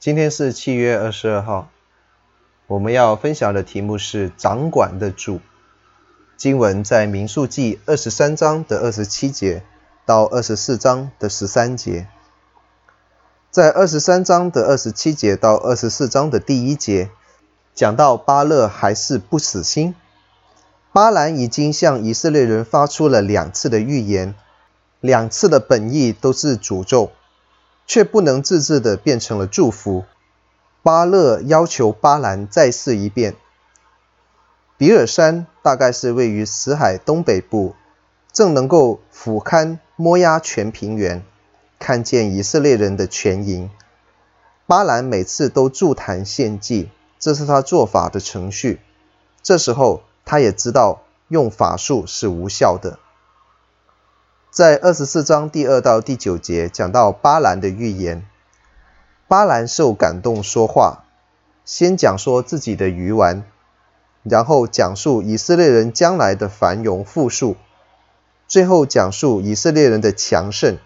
[0.00, 1.70] 今天是七月二十二号，
[2.68, 5.40] 我们要分享的题目是掌管的主。
[6.36, 9.64] 经文在民数记二十三章的二十七节
[10.06, 12.06] 到二十四章的十三节。
[13.50, 17.10] 在二十三章的二十七节到二十四章的第一节，
[17.74, 19.96] 讲到巴勒还是不死心。
[20.92, 24.36] 巴兰已经向以色列人发出了两次的预言，
[25.00, 27.10] 两次的本意都是诅咒。
[27.88, 30.04] 却不能自制的变成了祝福。
[30.82, 33.34] 巴勒要求巴兰再试一遍。
[34.76, 37.74] 比尔山大概是位于死海东北部，
[38.30, 41.24] 正能够俯瞰摩押全平原，
[41.80, 43.70] 看见以色列人的全营。
[44.66, 48.80] 巴兰每次都助坛献祭，这是他做法的程序。
[49.42, 52.98] 这时候他也知道用法术是无效的。
[54.58, 58.26] 在二十四章第二到第九节讲到巴兰的预言，
[59.28, 61.04] 巴兰受感动说话，
[61.64, 63.44] 先讲说自己的鱼丸，
[64.24, 67.54] 然后讲述以色列人将来的繁荣富庶，
[68.48, 70.78] 最后讲述以色列人的强盛。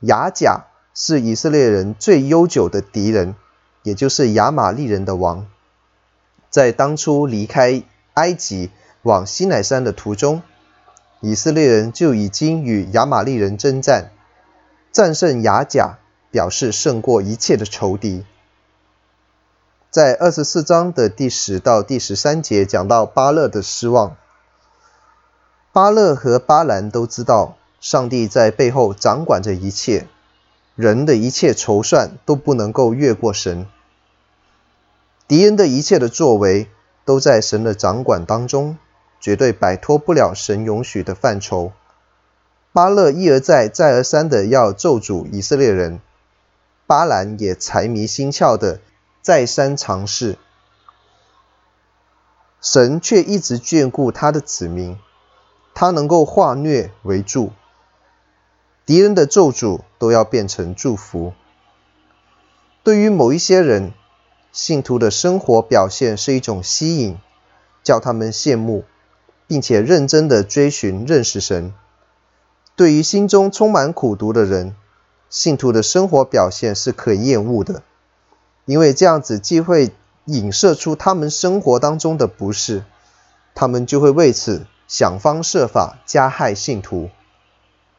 [0.00, 3.34] 亚甲是以色列人最悠久的敌人，
[3.82, 5.46] 也就是亚玛利人的王，
[6.50, 8.70] 在当初离开埃及
[9.00, 10.42] 往西乃山的途中。
[11.20, 14.12] 以色列人就已经与亚玛利人征战，
[14.92, 15.98] 战胜亚甲，
[16.30, 18.24] 表示胜过一切的仇敌。
[19.90, 24.16] 在二十四章的第十到第十三节讲到巴勒的失望。
[25.72, 30.06] 巴勒和巴兰都知道，上帝在背后掌管着一切，
[30.76, 33.66] 人的一切筹算都不能够越过神，
[35.26, 36.68] 敌人的一切的作为
[37.04, 38.78] 都在神的掌管当中。
[39.20, 41.72] 绝对摆脱不了神容许的范畴。
[42.72, 46.00] 巴勒一而再、再而三的要咒诅以色列人，
[46.86, 48.80] 巴兰也财迷心窍的
[49.20, 50.36] 再三尝试，
[52.60, 54.98] 神却一直眷顾他的子民，
[55.74, 57.52] 他能够化虐为助，
[58.86, 61.32] 敌人的咒诅都要变成祝福。
[62.84, 63.92] 对于某一些人，
[64.52, 67.18] 信徒的生活表现是一种吸引，
[67.82, 68.84] 叫他们羡慕。
[69.48, 71.74] 并且认真的追寻认识神。
[72.76, 74.76] 对于心中充满苦毒的人，
[75.28, 77.82] 信徒的生活表现是可厌恶的，
[78.66, 79.90] 因为这样子既会
[80.26, 82.84] 影射出他们生活当中的不是，
[83.54, 87.10] 他们就会为此想方设法加害信徒。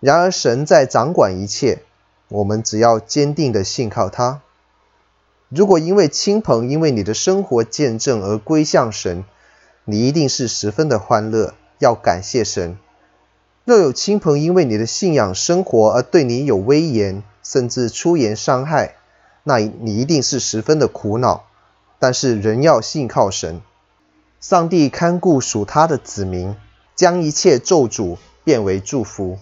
[0.00, 1.82] 然而神在掌管一切，
[2.28, 4.42] 我们只要坚定的信靠他。
[5.48, 9.24] 如果因为亲朋因为你的生活见证而归向神，
[9.88, 12.76] 你一定是十分的欢乐，要感谢神。
[13.64, 18.96] 若有亲朋因为你的信仰生活而对你有威严，甚至出言伤害，
[19.44, 21.44] 那你一定是十分的苦恼。
[22.00, 23.62] 但是人要信靠神，
[24.40, 26.56] 上帝看顾属他的子民，
[26.96, 29.38] 将一切咒诅变为祝福。